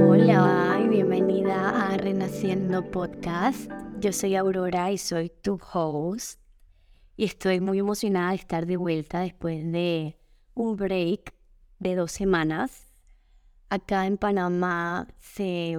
[0.00, 3.70] Hola y bienvenida a Renaciendo Podcast.
[4.00, 6.38] Yo soy Aurora y soy tu host.
[7.16, 10.18] Y estoy muy emocionada de estar de vuelta después de
[10.54, 11.34] un break
[11.78, 12.92] de dos semanas.
[13.70, 15.78] Acá en Panamá se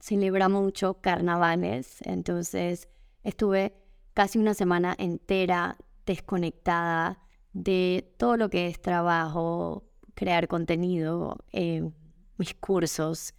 [0.00, 2.88] celebra mucho carnavales, entonces
[3.22, 3.74] estuve
[4.14, 7.18] casi una semana entera desconectada
[7.52, 9.84] de todo lo que es trabajo,
[10.14, 11.88] crear contenido, eh,
[12.36, 13.34] mis cursos.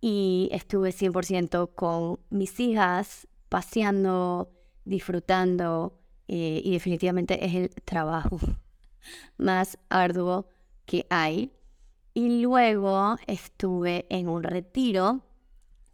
[0.00, 4.52] Y estuve 100% con mis hijas, paseando,
[4.84, 8.38] disfrutando, eh, y definitivamente es el trabajo
[9.36, 10.48] más arduo
[10.84, 11.52] que hay.
[12.14, 15.22] Y luego estuve en un retiro,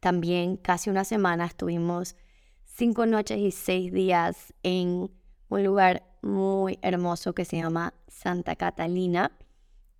[0.00, 2.16] también casi una semana, estuvimos
[2.64, 5.10] cinco noches y seis días en
[5.48, 9.32] un lugar muy hermoso que se llama Santa Catalina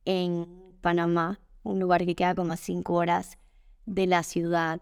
[0.05, 3.39] en Panamá, un lugar que queda como a cinco horas
[3.87, 4.81] de la ciudad.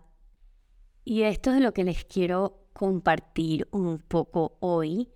[1.05, 5.11] Y esto es lo que les quiero compartir un poco hoy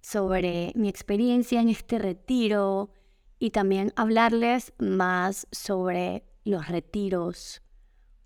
[0.00, 2.90] sobre mi experiencia en este retiro
[3.38, 7.62] y también hablarles más sobre los retiros,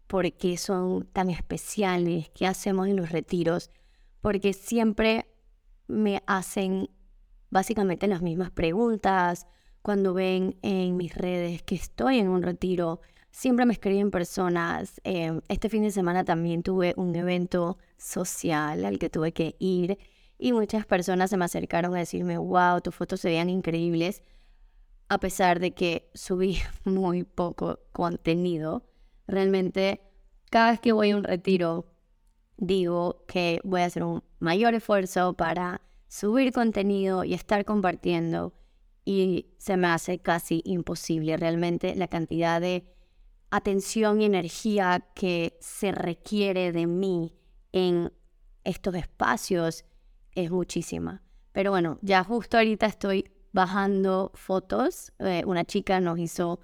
[0.07, 3.71] por qué son tan especiales, qué hacemos en los retiros,
[4.21, 5.27] porque siempre
[5.87, 6.91] me hacen
[7.51, 9.47] básicamente las mismas preguntas.
[9.85, 14.99] Cuando ven en mis redes que estoy en un retiro, siempre me escriben personas.
[15.05, 19.99] Eh, este fin de semana también tuve un evento social al que tuve que ir
[20.39, 24.23] y muchas personas se me acercaron a decirme, wow, tus fotos se veían increíbles,
[25.11, 28.87] a pesar de que subí muy poco contenido.
[29.27, 30.01] Realmente,
[30.49, 31.93] cada vez que voy a un retiro,
[32.57, 38.55] digo que voy a hacer un mayor esfuerzo para subir contenido y estar compartiendo
[39.05, 42.87] y se me hace casi imposible realmente la cantidad de
[43.51, 47.35] atención y energía que se requiere de mí
[47.73, 48.13] en
[48.65, 49.85] estos espacios
[50.33, 51.23] es muchísima.
[51.53, 55.13] Pero bueno, ya justo ahorita estoy bajando fotos.
[55.21, 56.61] Eh, una chica nos hizo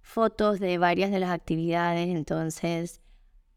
[0.00, 3.00] fotos de varias de las actividades, entonces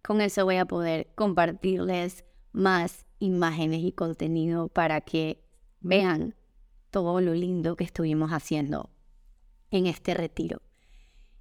[0.04, 5.44] con eso voy a poder compartirles más imágenes y contenido para que
[5.80, 6.36] vean
[6.96, 8.90] todo lo lindo que estuvimos haciendo
[9.70, 10.62] en este retiro.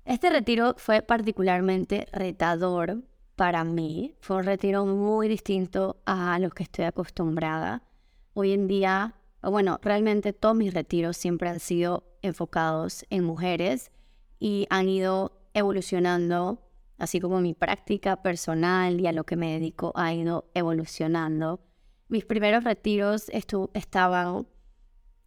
[0.05, 3.05] Este retiro fue particularmente retador
[3.37, 4.17] para mí.
[4.19, 7.85] Fue un retiro muy distinto a los que estoy acostumbrada.
[8.33, 13.93] Hoy en día, bueno, realmente todos mis retiros siempre han sido enfocados en mujeres
[14.41, 16.65] y han ido evolucionando
[16.99, 21.61] así como mi práctica personal y a lo que me dedico ha ido evolucionando.
[22.09, 24.49] Mis primeros retiros estaban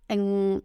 [0.07, 0.63] en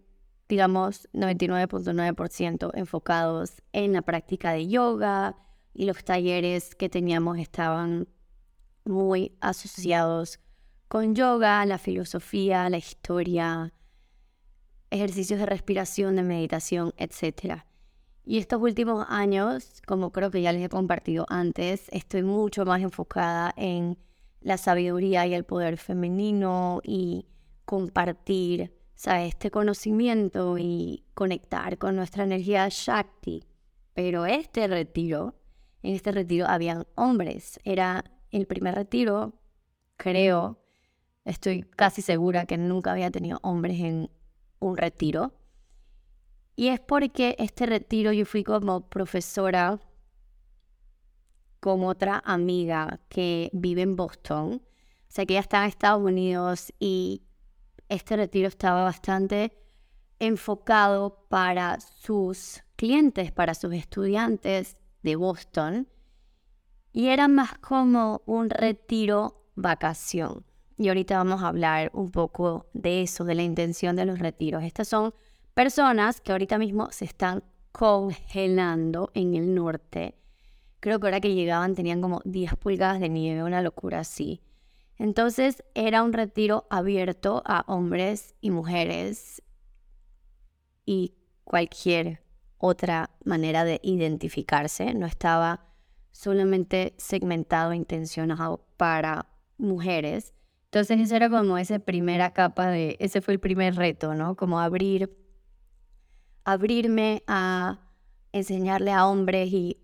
[0.52, 5.34] digamos, 99.9% enfocados en la práctica de yoga
[5.72, 8.06] y los talleres que teníamos estaban
[8.84, 10.40] muy asociados
[10.88, 13.72] con yoga, la filosofía, la historia,
[14.90, 17.62] ejercicios de respiración, de meditación, etc.
[18.22, 22.82] Y estos últimos años, como creo que ya les he compartido antes, estoy mucho más
[22.82, 23.96] enfocada en
[24.42, 27.24] la sabiduría y el poder femenino y
[27.64, 33.44] compartir este conocimiento y conectar con nuestra energía Shakti.
[33.94, 35.34] Pero este retiro,
[35.82, 37.60] en este retiro habían hombres.
[37.64, 39.34] Era el primer retiro,
[39.96, 40.58] creo,
[41.24, 44.10] estoy casi segura que nunca había tenido hombres en
[44.60, 45.34] un retiro.
[46.54, 49.80] Y es porque este retiro yo fui como profesora
[51.60, 54.62] con otra amiga que vive en Boston.
[54.62, 57.22] O sea, que ella está en Estados Unidos y
[57.92, 59.52] este retiro estaba bastante
[60.18, 65.88] enfocado para sus clientes, para sus estudiantes de Boston.
[66.92, 70.44] Y era más como un retiro vacación.
[70.76, 74.62] Y ahorita vamos a hablar un poco de eso, de la intención de los retiros.
[74.62, 75.14] Estas son
[75.54, 80.16] personas que ahorita mismo se están congelando en el norte.
[80.80, 84.40] Creo que ahora que llegaban tenían como 10 pulgadas de nieve, una locura así.
[85.02, 89.42] Entonces era un retiro abierto a hombres y mujeres
[90.86, 92.22] y cualquier
[92.56, 94.94] otra manera de identificarse.
[94.94, 95.66] No estaba
[96.12, 99.26] solamente segmentado e intencionado para
[99.58, 100.34] mujeres.
[100.66, 104.36] Entonces esa era como esa primera capa de, ese fue el primer reto, ¿no?
[104.36, 105.18] Como abrir
[106.44, 107.80] abrirme a
[108.30, 109.82] enseñarle a hombres y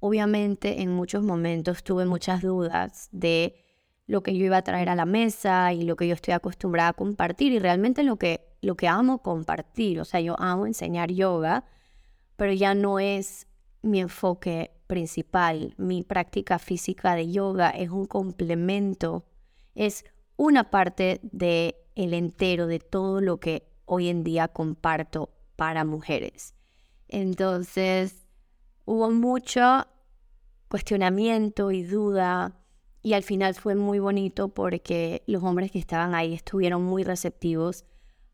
[0.00, 3.62] obviamente en muchos momentos tuve muchas dudas de
[4.06, 6.90] lo que yo iba a traer a la mesa y lo que yo estoy acostumbrada
[6.90, 11.10] a compartir y realmente lo que, lo que amo compartir, o sea, yo amo enseñar
[11.10, 11.64] yoga,
[12.36, 13.46] pero ya no es
[13.82, 15.74] mi enfoque principal.
[15.76, 19.24] Mi práctica física de yoga es un complemento,
[19.74, 20.04] es
[20.36, 26.54] una parte de el entero de todo lo que hoy en día comparto para mujeres.
[27.08, 28.28] Entonces,
[28.84, 29.86] hubo mucho
[30.68, 32.60] cuestionamiento y duda
[33.06, 37.84] y al final fue muy bonito porque los hombres que estaban ahí estuvieron muy receptivos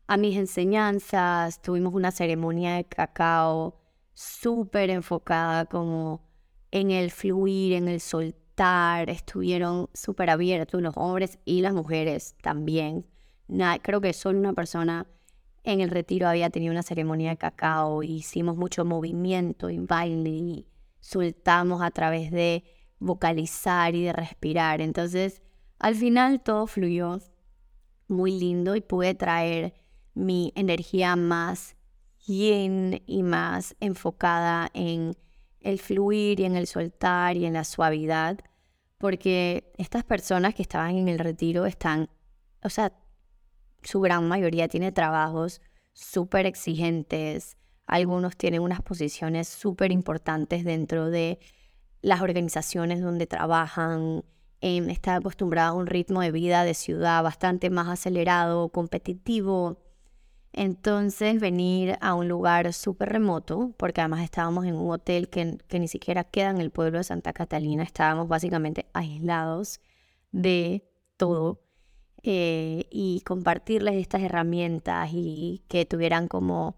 [0.07, 1.61] a mis enseñanzas.
[1.61, 3.79] Tuvimos una ceremonia de cacao
[4.15, 6.27] súper enfocada como
[6.71, 9.11] en el fluir, en el soltar.
[9.11, 13.05] Estuvieron súper abiertos los hombres y las mujeres también.
[13.83, 15.05] creo que solo una persona
[15.63, 18.01] en el retiro había tenido una ceremonia de cacao.
[18.01, 20.67] Hicimos mucho movimiento y baile y
[20.99, 22.63] soltamos a través de
[22.99, 24.81] vocalizar y de respirar.
[24.81, 25.41] Entonces,
[25.79, 27.19] al final todo fluyó
[28.07, 29.73] muy lindo y pude traer
[30.13, 31.75] mi energía más
[32.25, 35.15] yin y más enfocada en
[35.59, 38.39] el fluir y en el soltar y en la suavidad,
[38.97, 42.09] porque estas personas que estaban en el retiro están,
[42.63, 42.93] o sea,
[43.81, 45.61] su gran mayoría tiene trabajos
[45.93, 51.39] súper exigentes, algunos tienen unas posiciones súper importantes dentro de
[52.03, 54.23] las organizaciones donde trabajan,
[54.61, 59.77] eh, está acostumbrada a un ritmo de vida de ciudad bastante más acelerado, competitivo.
[60.51, 65.87] Entonces venir a un lugar súper remoto, porque además estábamos en un hotel que, ni
[65.87, 69.79] siquiera queda en el pueblo de Santa Catalina, estábamos básicamente aislados
[70.31, 70.85] de
[71.17, 71.61] todo,
[72.23, 76.75] eh, y compartirles estas herramientas y que tuvieran como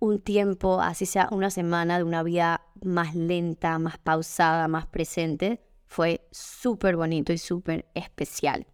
[0.00, 5.60] un tiempo, así sea una semana de una vida más lenta, más pausada, más presente,
[5.86, 8.66] fue súper bonito y súper especial.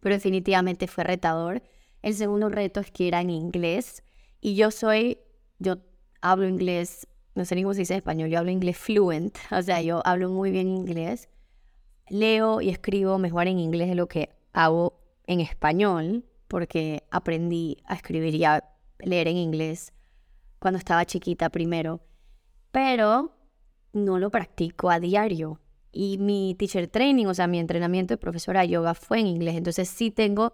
[0.00, 1.62] Pero definitivamente fue retador.
[2.02, 4.02] El segundo reto es que era en inglés
[4.40, 5.18] y yo soy,
[5.58, 5.76] yo
[6.20, 9.80] hablo inglés, no sé ni cómo se dice español, yo hablo inglés fluent, o sea,
[9.80, 11.28] yo hablo muy bien inglés.
[12.08, 17.94] Leo y escribo mejor en inglés de lo que hago en español, porque aprendí a
[17.94, 18.64] escribir y a
[18.98, 19.94] leer en inglés
[20.62, 22.00] cuando estaba chiquita primero,
[22.70, 23.36] pero
[23.92, 25.60] no lo practico a diario.
[25.90, 29.56] Y mi teacher training, o sea, mi entrenamiento de profesora de yoga fue en inglés.
[29.56, 30.52] Entonces sí tengo,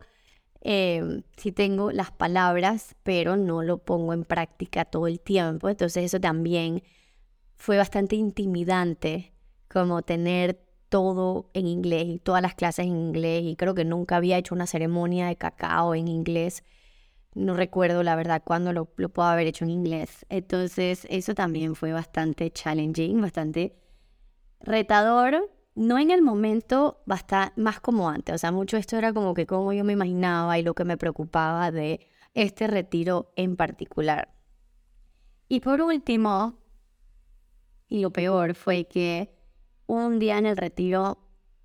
[0.62, 5.68] em, sí tengo las palabras, pero no lo pongo en práctica todo el tiempo.
[5.68, 6.82] Entonces eso también
[7.56, 9.34] fue bastante intimidante,
[9.68, 10.58] como tener
[10.88, 13.44] todo en inglés y todas las clases en inglés.
[13.44, 16.64] Y creo que nunca había hecho una ceremonia de cacao en inglés.
[17.34, 20.26] No recuerdo la verdad cuándo lo, puedo haber hecho en inglés.
[20.28, 23.76] Entonces eso también fue bastante challenging, bastante
[24.60, 25.50] retador.
[25.74, 28.34] No en el momento, más como antes.
[28.34, 30.96] O sea, mucho esto era como que como yo me imaginaba y lo que me
[30.96, 32.00] preocupaba de
[32.34, 34.34] este retiro en particular.
[35.48, 36.58] Y por último,
[37.88, 39.34] y lo peor fue que
[39.86, 41.18] un día en el retiro,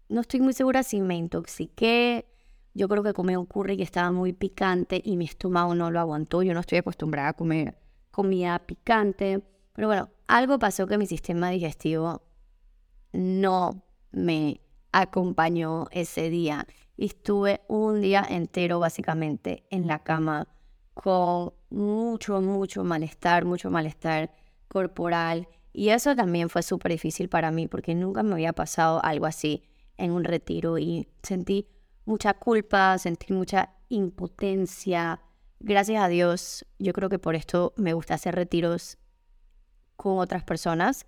[0.08, 2.26] no estoy muy segura si me intoxiqué,
[2.74, 6.00] yo creo que comí un curry que estaba muy picante y mi estómago no lo
[6.00, 6.42] aguantó.
[6.42, 7.78] Yo no estoy acostumbrada a comer
[8.14, 9.42] comida picante.
[9.74, 12.22] Pero bueno, algo pasó que mi sistema digestivo
[13.12, 14.62] no me
[14.92, 16.68] acompañó ese día.
[16.96, 20.48] Y estuve un día entero básicamente en la cama
[20.94, 24.32] con mucho, mucho malestar, mucho malestar
[24.68, 25.48] corporal.
[25.74, 29.64] Y eso también fue súper difícil para mí porque nunca me había pasado algo así
[29.98, 31.68] en un retiro y sentí
[32.06, 35.22] mucha culpa, sentí mucha impotencia.
[35.60, 38.98] Gracias a Dios, yo creo que por esto me gusta hacer retiros
[39.96, 41.06] con otras personas.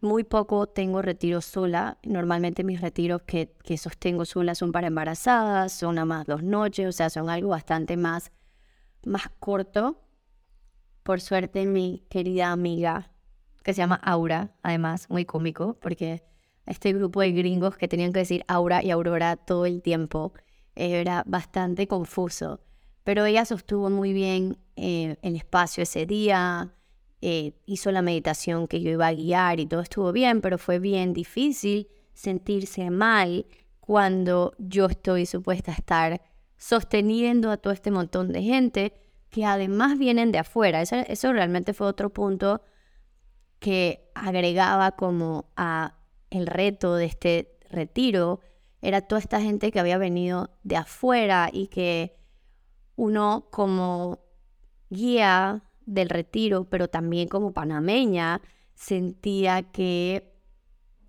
[0.00, 1.98] Muy poco tengo retiros sola.
[2.02, 6.88] Normalmente mis retiros que, que sostengo sola son para embarazadas, son a más dos noches,
[6.88, 8.32] o sea, son algo bastante más,
[9.04, 10.00] más corto.
[11.04, 13.12] Por suerte, mi querida amiga,
[13.62, 16.24] que se llama Aura, además, muy cómico, porque
[16.66, 20.32] este grupo de gringos que tenían que decir Aura y Aurora todo el tiempo.
[20.74, 22.60] Era bastante confuso,
[23.04, 26.72] pero ella sostuvo muy bien eh, el espacio ese día,
[27.20, 30.78] eh, hizo la meditación que yo iba a guiar y todo estuvo bien, pero fue
[30.78, 33.46] bien difícil sentirse mal
[33.80, 36.22] cuando yo estoy supuesta a estar
[36.56, 38.94] sosteniendo a todo este montón de gente
[39.30, 40.82] que además vienen de afuera.
[40.82, 42.62] Eso, eso realmente fue otro punto
[43.58, 46.01] que agregaba como a
[46.32, 48.40] el reto de este retiro
[48.80, 52.16] era toda esta gente que había venido de afuera y que
[52.96, 54.20] uno como
[54.90, 58.40] guía del retiro, pero también como panameña,
[58.74, 60.34] sentía que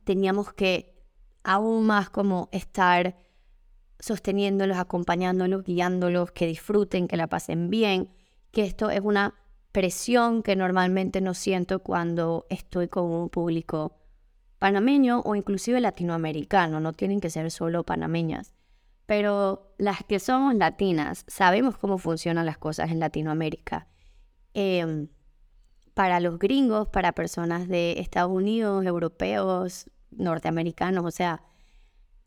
[0.03, 0.94] teníamos que
[1.44, 3.18] aún más como estar
[4.00, 8.10] sosteniéndolos, acompañándolos, guiándolos, que disfruten, que la pasen bien,
[8.51, 9.36] que esto es una
[9.72, 14.02] presión que normalmente no siento cuando estoy con un público
[14.63, 18.53] panameño o inclusive latinoamericano, no tienen que ser solo panameñas.
[19.05, 23.89] Pero las que somos latinas sabemos cómo funcionan las cosas en Latinoamérica.
[24.53, 25.10] Em,
[25.93, 31.43] para los gringos, para personas de Estados Unidos, europeos, norteamericanos, o sea,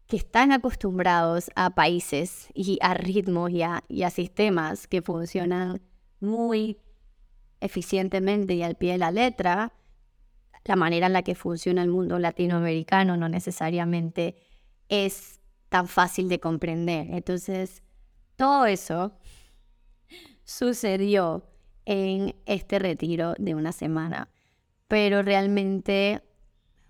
[0.06, 5.80] que están acostumbrados a países y a ritmos y a, sistemas que funcionan
[6.20, 6.82] muy
[7.60, 9.72] eficientemente y al pie de la letra,
[10.66, 14.36] la manera en la que funciona el mundo latinoamericano no necesariamente
[14.88, 17.06] es tan fácil de comprender.
[17.10, 17.82] Entonces,
[18.36, 19.12] todo eso
[20.44, 21.44] sucedió
[21.84, 24.28] en este retiro de una semana,
[24.88, 26.22] pero realmente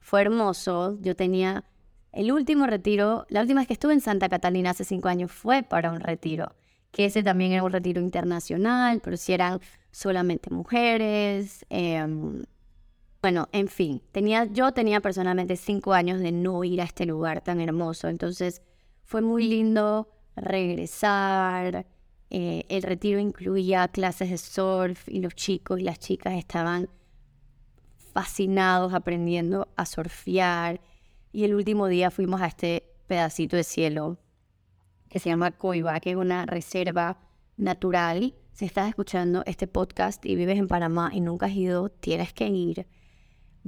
[0.01, 0.99] fue hermoso.
[1.01, 1.65] Yo tenía
[2.13, 5.63] el último retiro, la última vez que estuve en Santa Catalina hace cinco años fue
[5.63, 6.55] para un retiro,
[6.93, 11.67] que ese también era un retiro internacional, pero si eran solamente mujeres.
[11.69, 12.45] Em,
[13.27, 17.41] bueno, en fin, tenía, yo tenía personalmente cinco años de no ir a este lugar
[17.41, 18.63] tan hermoso, entonces
[19.03, 21.89] fue muy lindo regresar.
[22.31, 26.89] Eh, el retiro incluía clases de surf y los chicos y las chicas estaban
[28.13, 30.81] fascinados aprendiendo a surfear
[31.33, 34.19] y el último día fuimos a este pedacito de cielo
[35.09, 37.19] que se llama Coiba, que es una reserva
[37.57, 38.37] natural.
[38.53, 42.47] Si estás escuchando este podcast y vives en Panamá y nunca has ido, tienes que
[42.47, 42.87] ir.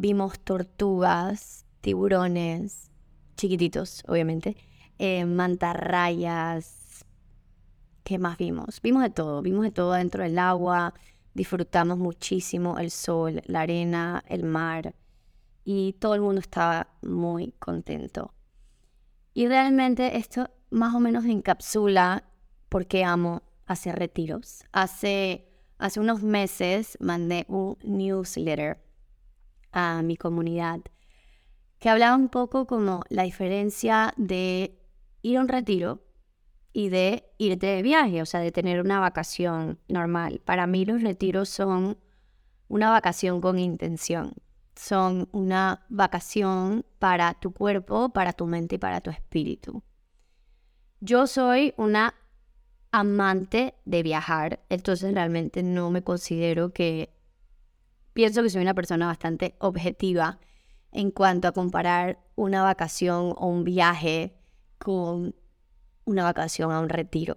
[0.00, 2.88] Vimos tortugas, tiburones,
[3.36, 4.56] chiquititos, obviamente,
[4.96, 7.04] eh, mantarrayas.
[8.04, 8.80] ¿Qué más vimos?
[8.80, 10.94] Vimos de todo, vimos de todo dentro del agua,
[11.34, 14.94] disfrutamos muchísimo el sol, la arena, el mar
[15.64, 18.32] y todo el mundo estaba muy contento.
[19.34, 22.22] Y realmente esto más o menos encapsula
[22.68, 24.62] por qué amo hacer retiros.
[24.70, 28.86] Hace, hace unos meses mandé un newsletter
[29.78, 30.80] a mi comunidad
[31.78, 34.78] que hablaba un poco como la diferencia de
[35.22, 36.02] ir a un retiro
[36.72, 40.40] y de irte de viaje, o sea, de tener una vacación normal.
[40.44, 41.98] Para mí los retiros son
[42.68, 44.34] una vacación con intención
[44.78, 49.82] son una vacación para tu cuerpo, para tu mente y para tu espíritu.
[51.00, 52.14] Yo soy una
[52.92, 57.12] amante de viajar, entonces realmente no me considero que...
[58.18, 60.40] Pienso que soy una persona bastante objetiva
[60.90, 64.34] en cuanto a comparar una vacación o un viaje
[64.78, 65.36] con
[66.04, 67.36] una vacación a un retiro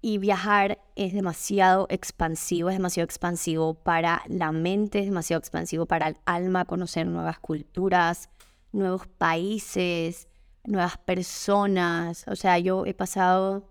[0.00, 6.08] y viajar es demasiado expansivo, es demasiado expansivo para la mente, es demasiado expansivo para
[6.08, 8.30] el alma, conocer nuevas culturas,
[8.72, 10.26] nuevos países,
[10.64, 12.24] nuevas personas.
[12.28, 13.68] O sea, yo he pasado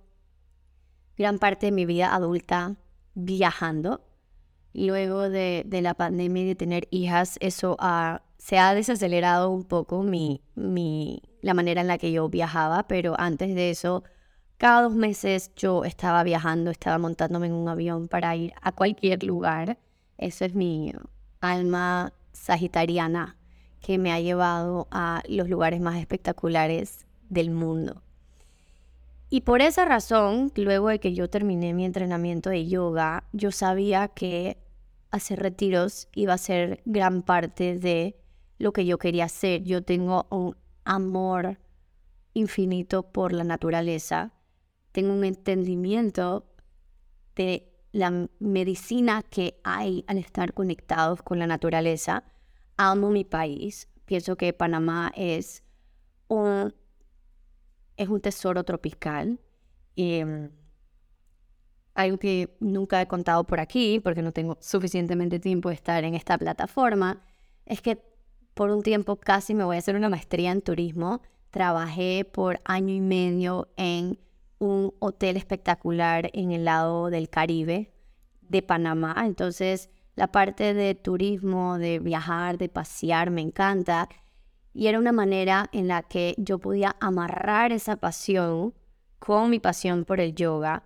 [1.17, 2.75] gran parte de mi vida adulta
[3.15, 4.06] viajando.
[4.77, 7.75] Luego de, la pandemia y de tener hijas, eso
[8.37, 13.15] se ha desacelerado un poco mi, mi, la manera en la que yo viajaba, pero
[13.17, 14.03] antes de eso
[14.57, 19.23] cada dos meses yo estaba viajando, estaba montándome en un avión para ir a cualquier
[19.23, 19.77] lugar.
[20.17, 20.93] Eso es mi
[21.41, 23.37] alma sagitariana
[23.81, 28.01] que me ha llevado a los lugares más espectaculares del mundo.
[29.29, 34.07] Y por esa razón, luego de que yo terminé mi entrenamiento de yoga, yo sabía
[34.07, 34.57] que
[35.11, 38.19] hacer retiros iba a ser gran parte de
[38.57, 39.63] lo que yo quería hacer.
[39.63, 41.59] Yo tengo un amor
[42.33, 44.33] infinito por la naturaleza
[44.97, 46.47] tengo un entendimiento
[47.35, 52.23] de la medicina que hay al estar conectados con la naturaleza.
[52.77, 53.87] Amo mi país.
[54.05, 55.63] Pienso que Panamá es
[56.29, 56.73] un,
[57.95, 59.39] es un tesoro tropical.
[59.95, 60.45] Mm,
[61.97, 66.13] algo que nunca he contado por aquí, porque no tengo suficientemente tiempo de estar en
[66.13, 67.21] esta plataforma,
[67.65, 68.01] es que
[68.53, 71.21] por un tiempo casi me voy a hacer una maestría en turismo.
[71.51, 74.19] Trabajé por año y medio en
[74.59, 77.91] un hotel espectacular en el lado del Caribe
[78.41, 79.15] de Panamá.
[79.25, 84.09] Entonces, la parte de turismo, de viajar, de pasear, me encanta.
[84.73, 88.73] Y era una manera en la que yo podía amarrar esa pasión
[89.19, 90.83] con mi pasión por el yoga.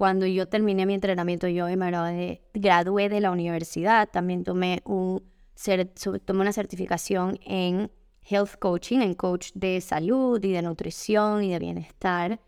[0.00, 4.08] Cuando yo terminé mi entrenamiento, yo me gradué de la universidad.
[4.10, 7.92] También tomé una certificación en
[8.22, 12.40] health coaching, en coach de salud y de nutrición y de bienestar.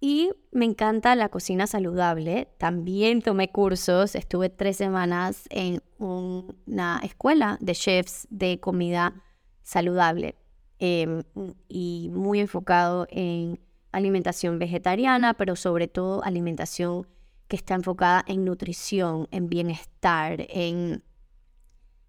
[0.00, 2.48] Y me encanta la cocina saludable.
[2.56, 9.22] También tomé cursos, estuve tres semanas en una escuela de chefs de comida
[9.60, 10.34] saludable
[10.78, 11.22] em,
[11.68, 13.60] y muy enfocado en
[13.92, 17.06] alimentación vegetariana, pero sobre todo alimentación
[17.48, 21.02] que está enfocada en nutrición, en bienestar, en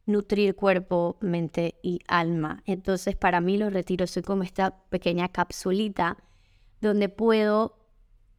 [0.06, 2.64] nutrir cuerpo, mente y alma.
[2.66, 6.18] Entonces para mí los retiros son como esta pequeña capsulita
[6.82, 7.78] donde puedo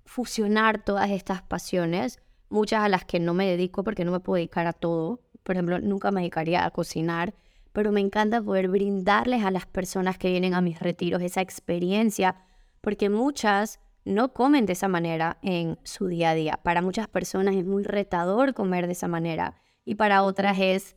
[0.04, 4.36] fusionar todas estas pasiones, muchas a las que no me dedico porque no me puedo
[4.36, 5.20] dedicar a todo.
[5.42, 7.34] Por ejemplo, nunca me dedicaría a cocinar,
[7.72, 12.36] pero me encanta poder brindarles a las personas que vienen a mis retiros esa experiencia,
[12.80, 16.60] porque muchas no comen de esa manera en su día a día.
[16.62, 20.96] Para muchas personas es muy retador comer de esa manera y para otras es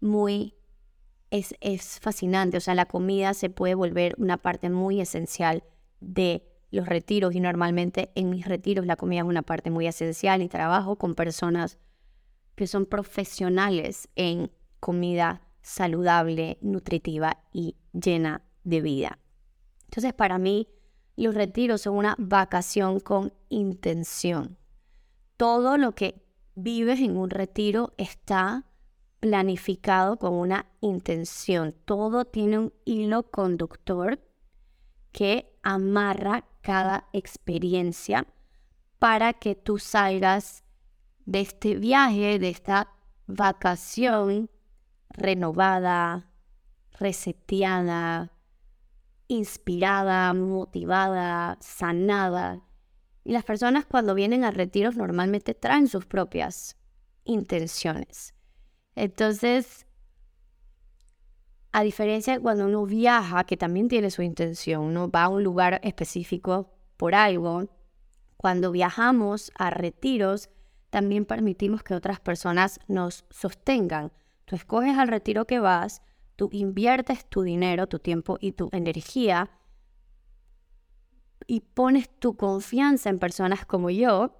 [0.00, 0.54] muy,
[1.30, 2.58] es, es fascinante.
[2.58, 5.64] O sea, la comida se puede volver una parte muy esencial
[6.00, 10.42] de los retiros y normalmente en mis retiros la comida es una parte muy esencial
[10.42, 11.78] y trabajo con personas
[12.54, 19.18] que son profesionales en comida saludable, nutritiva y llena de vida.
[19.84, 20.68] Entonces para mí
[21.20, 24.56] los retiros son una vacación con intención.
[25.36, 26.22] Todo lo que
[26.54, 28.64] vives en un retiro está
[29.20, 31.74] planificado con una intención.
[31.84, 34.18] Todo tiene un hilo conductor
[35.12, 38.26] que amarra cada experiencia
[38.98, 40.64] para que tú salgas
[41.26, 42.92] de este viaje, de esta
[43.26, 44.50] vacación
[45.10, 46.30] renovada,
[46.98, 48.32] reseteada,
[49.30, 52.64] inspirada, motivada, sanada.
[53.22, 56.76] Y las personas cuando vienen a retiros normalmente traen sus propias
[57.22, 58.34] intenciones.
[58.96, 59.86] Entonces,
[61.70, 65.44] a diferencia de cuando uno viaja, que también tiene su intención, uno va a un
[65.44, 67.68] lugar específico por algo,
[68.36, 70.50] cuando viajamos a retiros,
[70.90, 74.12] también permitimos que otras personas nos sostengan.
[74.44, 76.02] Tú escoges al retiro que vas,
[76.40, 79.50] tú inviertes tu dinero, tu tiempo y tu energía
[81.46, 84.38] y pones tu confianza en personas como yo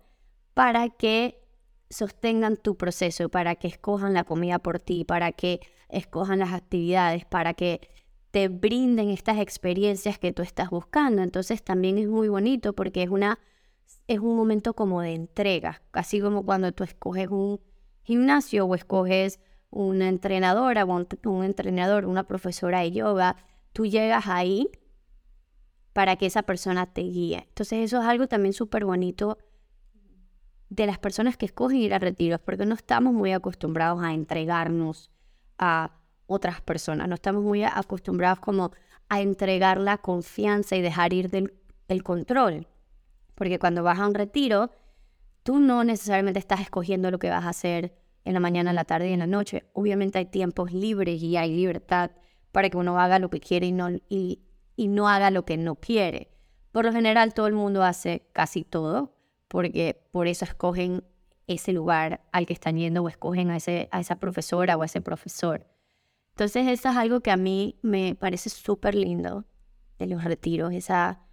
[0.54, 1.44] para que
[1.90, 7.26] sostengan tu proceso, para que escojan la comida por ti, para que escojan las actividades,
[7.26, 7.86] para que
[8.30, 11.20] te brinden estas experiencias que tú estás buscando.
[11.20, 13.38] Entonces también es muy bonito porque es una
[14.06, 17.60] es un momento como de entrega, así como cuando tú escoges un
[18.04, 19.38] gimnasio o escoges
[19.70, 23.36] una entrenadora o un, entrenador, una profesora de yoga,
[23.72, 24.68] tú llegas ahí
[25.92, 27.46] para que esa persona te guíe.
[27.48, 29.38] Entonces eso es algo también súper bonito
[30.68, 35.10] de las personas que escogen ir a retiros, porque no estamos muy acostumbrados a entregarnos
[35.58, 35.92] a
[36.26, 38.70] otras personas, no estamos muy acostumbrados como
[39.08, 41.52] a entregar la confianza y dejar ir
[41.88, 42.68] el control.
[43.34, 44.70] Porque cuando vas a un retiro,
[45.42, 48.84] tú no necesariamente estás escogiendo lo que vas a hacer en la mañana, en la
[48.84, 49.64] tarde y en la noche.
[49.72, 52.10] Obviamente hay tiempos libres y hay libertad
[52.52, 54.42] para que uno haga lo que quiere y no, y,
[54.76, 56.30] y no haga lo que no quiere.
[56.72, 59.16] Por lo general todo el mundo hace casi todo,
[59.48, 61.04] porque por eso escogen
[61.46, 64.86] ese lugar al que están yendo o escogen a, ese, a esa profesora o a
[64.86, 65.66] ese profesor.
[66.30, 69.44] Entonces eso es algo que a mí me parece súper lindo
[69.98, 71.26] de los retiros, esa,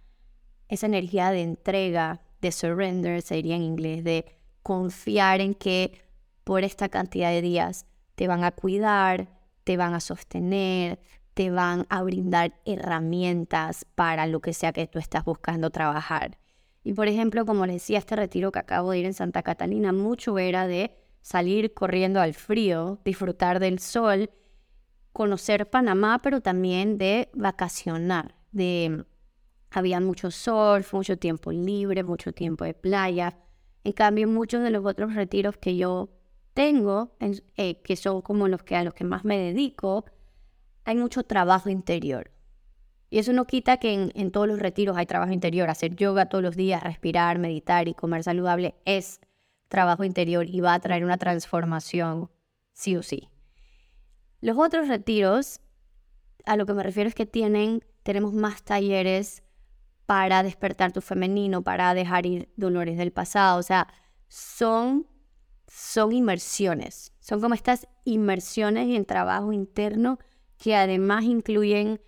[0.68, 4.26] esa energía de entrega, de surrender, se diría en inglés, de
[4.62, 6.02] confiar en que
[6.48, 7.84] por esta cantidad de días
[8.14, 9.28] te van a cuidar,
[9.64, 10.98] te van a sostener,
[11.34, 16.38] te van a brindar herramientas para lo que sea que tú estás buscando trabajar.
[16.82, 19.92] Y por ejemplo, como les decía, este retiro que acabo de ir en Santa Catalina,
[19.92, 24.30] mucho era de salir corriendo al frío, disfrutar del sol,
[25.12, 29.04] conocer Panamá, pero también de vacacionar, de
[29.70, 33.36] había mucho sol, mucho tiempo libre, mucho tiempo de playa.
[33.84, 36.08] En cambio, muchos de los otros retiros que yo
[36.58, 37.12] tengo,
[37.56, 40.06] eh, que son como los que a los que más me dedico,
[40.84, 42.32] hay mucho trabajo interior.
[43.10, 45.70] Y eso no quita que en, todos los retiros hay trabajo interior.
[45.70, 49.20] Hacer yoga todos los días, respirar, meditar y comer saludable es
[49.68, 52.28] trabajo interior y va a traer una transformación
[52.72, 53.28] sí o sí.
[54.40, 55.60] Los otros retiros,
[56.44, 59.44] a lo que me refiero es que tienen, tenemos más talleres
[60.06, 63.60] para despertar tu femenino, para dejar ir dolores del pasado.
[63.60, 63.86] O sea,
[64.26, 65.06] son,
[65.68, 67.12] son inmersiones.
[67.20, 70.18] Son como estas inmersiones en trabajo interno
[70.56, 72.00] que además incluyen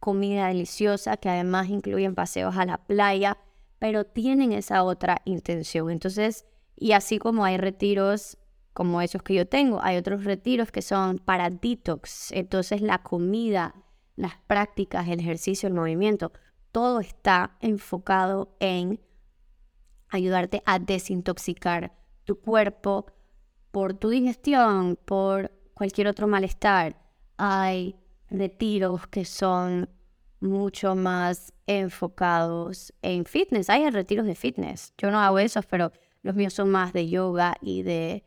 [0.00, 3.38] comida deliciosa, que además incluyen paseos a la playa,
[3.78, 5.90] pero tienen esa otra intención.
[5.90, 6.44] Entonces,
[6.74, 8.38] y así como hay retiros
[8.72, 12.32] como esos que yo tengo, hay otros retiros que son para detox.
[12.32, 13.74] Entonces, la comida,
[14.16, 16.32] las prácticas, el ejercicio, el movimiento,
[16.72, 18.98] todo está enfocado en
[20.08, 21.92] ayudarte a desintoxicar
[22.24, 23.06] tu cuerpo
[23.70, 26.96] por tu digestión, por cualquier otro malestar.
[27.36, 27.96] Hay
[28.30, 29.88] retiros que son
[30.40, 33.70] mucho más enfocados en fitness.
[33.70, 34.92] Hay retiros de fitness.
[34.98, 35.92] Yo no hago eso, pero
[36.24, 38.22] Los míos son más de yoga y de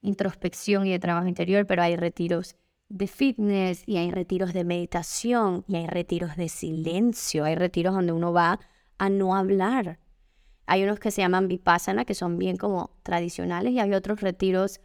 [0.00, 2.56] introspección y de trabajo interior, pero hay retiros
[2.88, 8.12] de fitness y hay retiros de meditación y hay retiros de silencio, hay retiros donde
[8.12, 8.60] uno va
[8.96, 9.98] a no hablar.
[10.66, 14.80] Hay unos que se llaman vipassana, que son bien como tradicionales, y hay otros retiros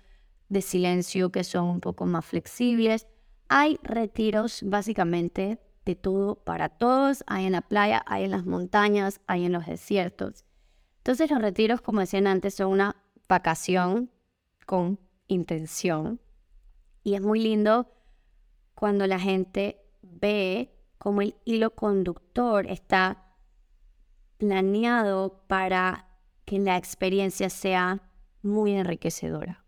[0.49, 3.07] de silencio que son un poco más flexibles.
[3.47, 7.23] Hay retiros básicamente de todo para todos.
[7.27, 10.45] Hay en la playa, hay en las montañas, hay en los desiertos.
[10.97, 12.95] Entonces los retiros, como decían antes, son una
[13.27, 14.11] vacación
[14.65, 16.19] con intención.
[17.03, 17.91] Y es muy lindo
[18.75, 23.28] cuando la gente ve cómo el hilo conductor está
[24.39, 26.07] planeado para
[26.45, 28.01] que la experiencia sea
[28.41, 29.63] muy enriquecedora.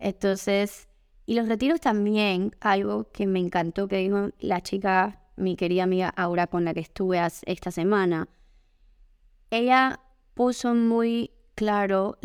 [0.00, 0.88] Entonces,
[1.26, 6.08] y los retiros también, algo que me encantó que dijo la chica, mi querida amiga
[6.08, 8.28] Aura con la que estuve esta semana,
[9.50, 10.00] ella
[10.34, 12.18] puso muy claro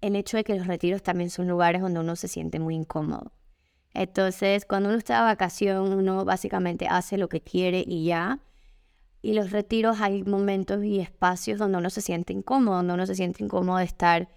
[0.00, 3.32] el hecho de que los retiros también son lugares donde uno se siente muy incómodo.
[3.94, 8.38] Entonces, cuando uno está de vacación, uno básicamente hace lo que quiere y ya.
[9.20, 13.14] Y los retiros hay momentos y espacios donde uno se siente incómodo, donde uno se
[13.14, 14.28] siente incómodo de estar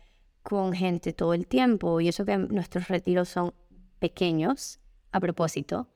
[0.43, 2.01] con gente todo el tiempo.
[2.01, 3.53] Y eso que nuestros retiros son
[3.99, 4.79] pequeños.
[5.11, 5.87] A propósito,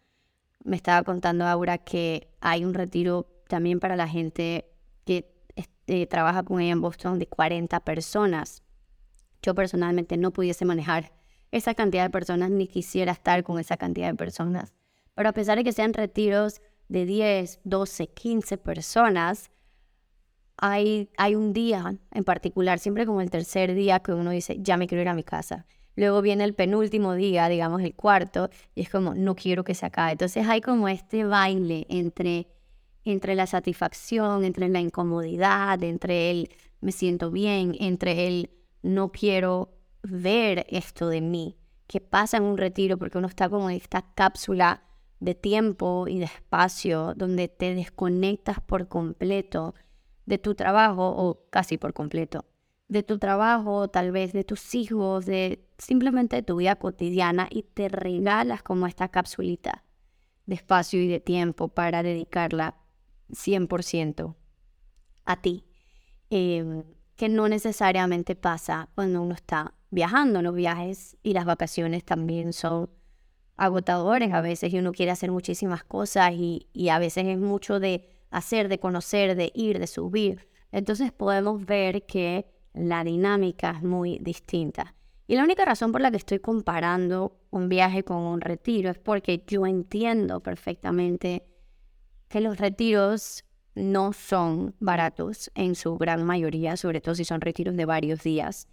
[0.64, 4.66] me estaba contando Aura que hay un retiro también para la gente
[5.06, 8.64] que este, trabaja con ella en Boston de 40 personas.
[9.42, 11.14] Yo personalmente no pudiese manejar
[11.52, 14.74] esa cantidad de personas ni quisiera estar con esa cantidad de personas.
[15.14, 19.52] Pero a pesar de que sean retiros de 10, 12, 15 personas,
[20.58, 24.78] hay, hay un día en particular, siempre como el tercer día que uno dice, ya
[24.78, 25.66] me quiero ir a mi casa.
[25.96, 29.86] Luego viene el penúltimo día, digamos el cuarto, y es como, no quiero que se
[29.86, 30.14] acabe.
[30.14, 32.48] Entonces hay como este baile entre,
[33.06, 36.50] entre la satisfacción, entre la incomodidad, entre el
[36.82, 38.52] me siento bien, entre el
[38.84, 43.70] no quiero ver esto de mí, que pasa en un retiro, porque uno está como
[43.70, 44.84] en esta cápsula
[45.20, 49.74] de tiempo y de espacio donde te desconectas por completo
[50.26, 52.46] de tu trabajo o casi por completo,
[52.88, 57.90] de tu trabajo, tal vez de tus hijos, de simplemente tu vida cotidiana y te
[57.90, 59.84] regalas como esta capsulita
[60.46, 62.78] de espacio y de tiempo para dedicarla
[63.30, 64.36] 100%
[65.26, 65.66] a ti,
[66.30, 66.84] em,
[67.16, 70.42] que no necesariamente pasa cuando uno está viajando.
[70.42, 72.90] Los viajes y las vacaciones también son
[73.58, 77.80] agotadores a veces y uno quiere hacer muchísimas cosas y, y a veces es mucho
[77.80, 80.48] de hacer, de conocer, de ir, de subir.
[80.72, 84.94] Entonces podemos ver que la dinámica es muy distinta.
[85.28, 89.00] Y la única razón por la que estoy comparando un viaje con un retiro es
[89.00, 91.48] porque yo entiendo perfectamente
[92.28, 97.76] que los retiros no son baratos en su gran mayoría, sobre todo si son retiros
[97.76, 98.68] de varios días.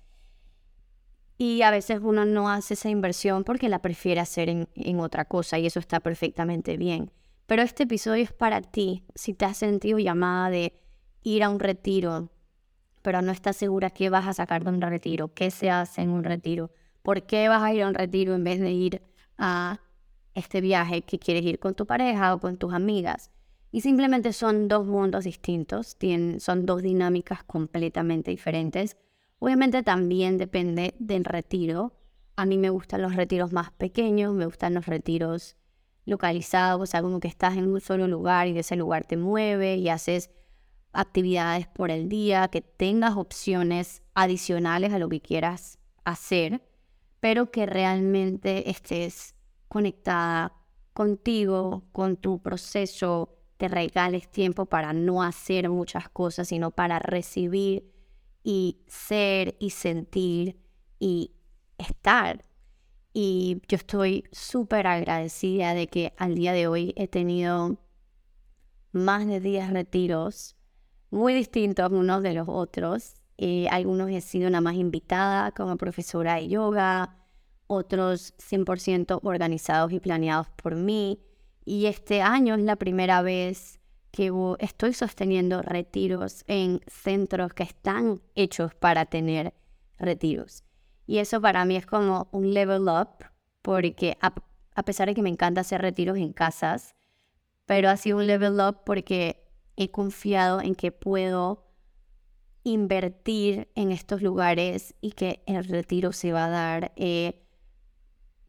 [1.44, 5.24] Y a veces uno no hace esa inversión porque la prefiere hacer en, en otra
[5.24, 7.10] cosa y eso está perfectamente bien.
[7.46, 10.72] Pero este episodio es para ti si te has sentido llamada de
[11.24, 12.30] ir a un retiro,
[13.02, 16.10] pero no estás segura qué vas a sacar de un retiro, qué se hace en
[16.10, 16.70] un retiro,
[17.02, 19.02] por qué vas a ir a un retiro en vez de ir
[19.36, 19.80] a
[20.34, 23.32] este viaje que quieres ir con tu pareja o con tus amigas.
[23.72, 28.96] Y simplemente son dos mundos distintos, tienen, son dos dinámicas completamente diferentes.
[29.42, 31.98] Obviamente también depende del retiro.
[32.36, 35.56] A mí me gustan los retiros más pequeños, me gustan los retiros
[36.04, 39.16] localizados, o sea, como que estás en un solo lugar y de ese lugar te
[39.16, 40.30] mueves y haces
[40.92, 46.62] actividades por el día, que tengas opciones adicionales a lo que quieras hacer,
[47.18, 49.34] pero que realmente estés
[49.66, 50.52] conectada
[50.92, 57.91] contigo, con tu proceso, te regales tiempo para no hacer muchas cosas, sino para recibir
[58.42, 60.58] y ser y sentir
[60.98, 61.32] y
[61.78, 62.44] estar.
[63.12, 67.78] Y yo estoy súper agradecida de que al día de hoy he tenido
[68.92, 70.56] más de 10 retiros
[71.10, 73.14] muy distintos unos de los otros.
[73.36, 77.16] Eh, algunos he sido nada más invitada como profesora de yoga,
[77.66, 81.20] otros 100% organizados y planeados por mí.
[81.64, 83.78] Y este año es la primera vez
[84.12, 89.54] que estoy sosteniendo retiros en centros que están hechos para tener
[89.98, 90.64] retiros.
[91.06, 93.24] Y eso para mí es como un level up,
[93.62, 96.94] porque a, pesar de que me encanta hacer retiros en casas,
[97.64, 101.64] pero ha sido un level up porque he confiado en que puedo
[102.64, 106.92] invertir en estos lugares y que el retiro se va a dar.
[106.96, 107.42] Eh,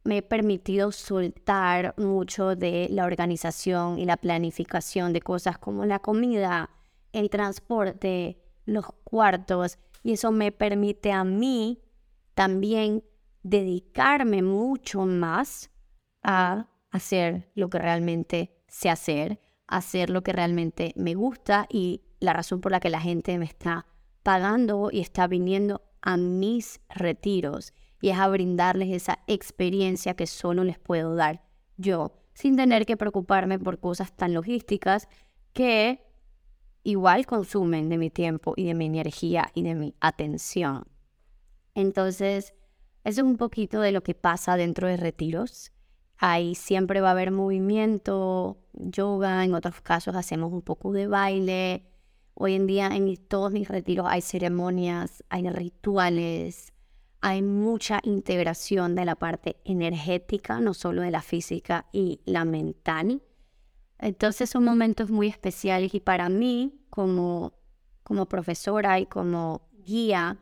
[0.03, 5.99] me he permitido soltar mucho de la organización y la planificación de cosas como la
[5.99, 6.69] comida,
[7.13, 11.81] el transporte, los cuartos Y eso me permite a mí
[12.33, 13.03] también
[13.43, 15.69] dedicarme mucho más
[16.23, 22.33] a hacer lo que realmente sé hacer, hacer lo que realmente me gusta y la
[22.33, 23.85] razón por la que la gente me está
[24.23, 30.65] pagando y está viniendo a mis retiros y es a brindarles esa experiencia que solo
[30.65, 31.41] les puedo dar
[31.77, 35.07] yo, sin tener que preocuparme por cosas tan logísticas
[35.53, 36.03] que
[36.83, 40.85] igual consumen de mi tiempo y de mi energía y de mi atención.
[41.75, 42.53] Entonces,
[43.05, 45.71] eso es un poquito de lo que pasa dentro de retiros.
[46.17, 51.85] Ahí siempre va a haber movimiento, yoga, en otros casos hacemos un poco de baile.
[52.33, 56.72] Hoy en día en todos mis retiros hay ceremonias, hay rituales,
[57.23, 63.23] hay mucha integración de la parte energética, no solo de la física y la mental.
[63.97, 67.53] Entonces son momentos muy especiales y para mí como,
[68.03, 70.37] como profesora y como guía,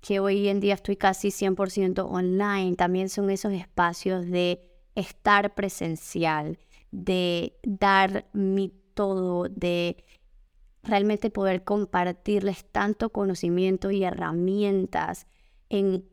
[0.00, 6.60] que hoy en día estoy casi 100% online, también son esos espacios de estar presencial,
[6.92, 10.04] de dar mi todo, de
[10.84, 15.26] realmente poder compartirles tanto conocimiento y herramientas
[15.70, 16.04] en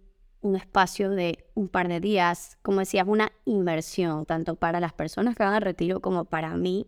[0.42, 5.36] un espacio de un par de días, como decía, una inversión, tanto para las personas
[5.36, 6.88] que van a retiro como para mí.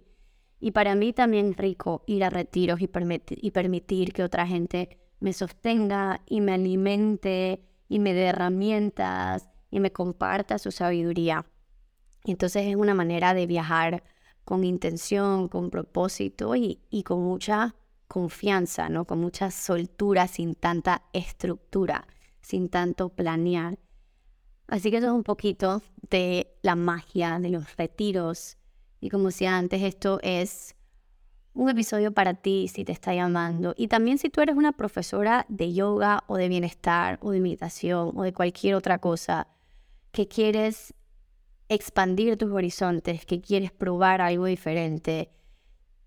[0.59, 2.89] Y para mí también es rico ir a retiros y,
[3.29, 9.79] y permitir que otra gente me sostenga y me alimente y me dé herramientas y
[9.79, 11.45] me comparta su sabiduría.
[12.25, 14.03] Entonces es una manera de viajar
[14.43, 17.75] con intención, con propósito y, y con mucha
[18.07, 19.05] confianza, ¿no?
[19.05, 22.07] Con mucha soltura, sin tanta estructura,
[22.47, 23.77] sin tanto planear.
[24.67, 28.57] Así que eso es un poquito de la magia de los retiros.
[29.01, 30.75] Y como decía antes, esto es
[31.53, 33.73] un episodio para ti si te está llamando.
[33.75, 38.13] Y también si tú eres una profesora de yoga o de bienestar o de meditación
[38.15, 39.47] o de cualquier otra cosa
[40.11, 40.93] que quieres
[41.67, 45.31] expandir tus horizontes, que quieres probar algo diferente,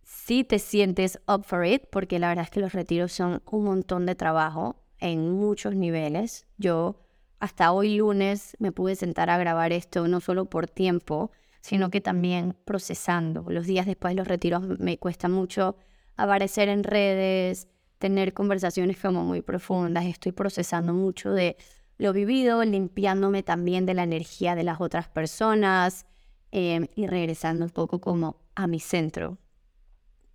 [0.05, 3.65] si te sientes up for it, porque la verdad es que los retiros son un
[3.65, 6.47] montón de trabajo en muchos niveles.
[6.59, 6.97] Yo
[7.39, 12.01] hasta hoy lunes me pude sentar a grabar esto no solo por tiempo, sino que
[12.01, 13.45] también procesando.
[13.49, 15.77] Los días después de los retiros me cuesta mucho
[16.17, 20.07] aparecer en redes, tener conversaciones como muy profundas.
[20.07, 21.57] Estoy procesando mucho de
[21.99, 26.07] lo vivido, limpiándome también de la energía de las otras personas
[26.51, 29.39] em, y regresando un poco como a mi centro.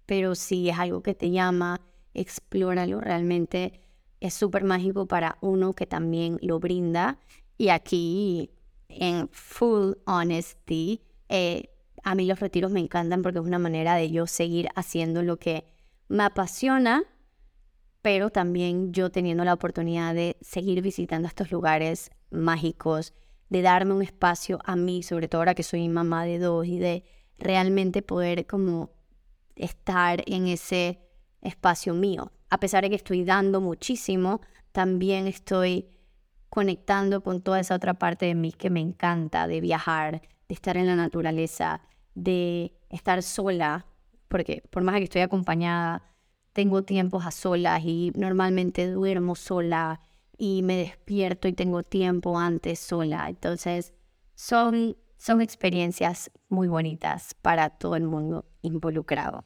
[0.06, 1.82] Pero si es algo que te llama,
[2.14, 3.02] explóralo.
[3.02, 3.85] Realmente
[4.20, 7.20] es súper mágico para uno que también lo brinda.
[7.58, 8.52] Y aquí,
[8.90, 11.70] en full honesty, eh,
[12.04, 15.38] a mí los retiros me encantan porque es una manera de yo seguir haciendo lo
[15.38, 15.66] que
[16.08, 17.04] me apasiona,
[18.02, 23.14] pero también yo teniendo la oportunidad de seguir visitando estos lugares mágicos,
[23.50, 26.78] de darme un espacio a mí, sobre todo ahora que soy mamá de dos, y
[26.78, 27.04] de
[27.38, 28.92] realmente poder como
[29.56, 31.00] estar en ese
[31.42, 32.32] espacio mío.
[32.50, 35.90] A pesar de que estoy dando muchísimo, también estoy
[36.50, 40.78] conectando con toda esa otra parte de mí que me encanta, de viajar, de estar
[40.78, 41.82] en la naturaleza,
[42.14, 43.86] de estar sola,
[44.28, 46.04] porque por más que estoy acompañada,
[46.54, 50.00] tengo tiempos a solas y normalmente duermo sola
[50.38, 53.28] y me despierto y tengo tiempo antes sola.
[53.28, 53.94] Entonces,
[54.36, 59.44] son, son experiencias muy bonitas para todo el mundo involucrado.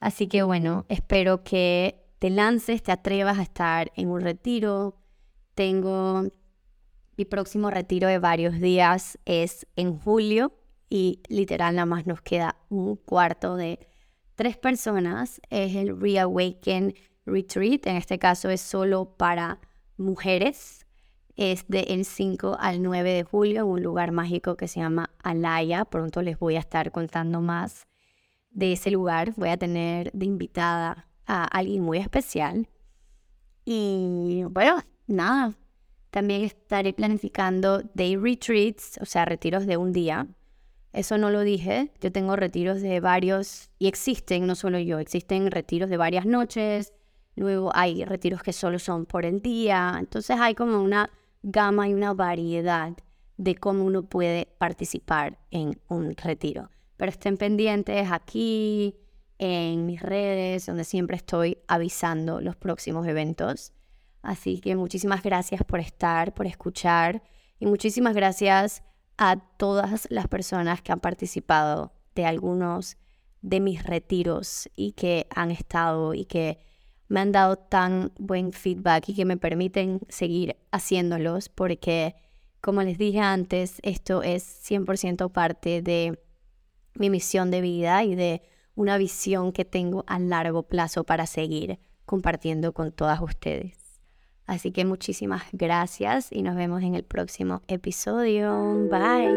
[0.00, 4.96] Así que bueno, espero que te lances, te atrevas a estar en un retiro.
[5.54, 6.24] Tengo
[7.16, 10.52] mi próximo retiro de varios días es en julio
[10.90, 13.88] y literal nada más nos queda un cuarto de
[14.34, 15.40] tres personas.
[15.48, 17.86] Es el Reawaken Retreat.
[17.86, 19.60] En este caso es solo para
[19.96, 20.86] mujeres.
[21.36, 25.86] Es del 5 al 9 de julio en un lugar mágico que se llama Alaya.
[25.86, 27.86] Pronto les voy a estar contando más
[28.56, 29.34] de ese lugar.
[29.36, 32.68] Voy a tener de invitada a alguien muy especial.
[33.64, 35.54] Y bueno, nada,
[36.10, 40.26] también estaré planificando day retreats, o sea, retiros de un día.
[40.92, 41.92] Eso no lo dije.
[42.00, 46.94] Yo tengo retiros de varios, y existen, no solo yo, existen retiros de varias noches.
[47.34, 49.96] Luego hay retiros que solo son por el día.
[49.98, 51.10] Entonces hay como una
[51.42, 52.96] gama y una variedad
[53.36, 56.70] de cómo uno puede participar en un retiro.
[56.96, 58.96] Pero estén pendientes aquí,
[59.38, 63.72] en mis redes, donde siempre estoy avisando los próximos eventos.
[64.22, 67.22] Así que muchísimas gracias por estar, por escuchar
[67.58, 68.82] y muchísimas gracias
[69.18, 72.96] a todas las personas que han participado de algunos
[73.40, 76.58] de mis retiros y que han estado y que
[77.08, 82.16] me han dado tan buen feedback y que me permiten seguir haciéndolos porque,
[82.60, 86.18] como les dije antes, esto es 100% parte de
[86.98, 88.42] mi misión de vida y de
[88.74, 93.86] una visión que tengo a largo plazo para seguir compartiendo con todas ustedes.
[94.46, 98.88] Así que muchísimas gracias y nos vemos en el próximo episodio.
[98.88, 99.34] Bye.